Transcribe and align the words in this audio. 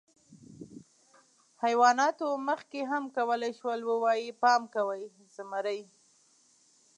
حیواناتو 1.63 2.27
مخکې 2.49 2.79
هم 2.91 3.03
کولی 3.15 3.51
شول، 3.59 3.79
ووایي: 3.85 4.27
«پام 4.41 4.61
کوئ، 4.73 5.03
زمری!». 5.35 5.81